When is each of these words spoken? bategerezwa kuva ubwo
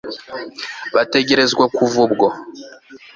bategerezwa 0.95 1.63
kuva 1.75 1.97
ubwo 2.05 2.27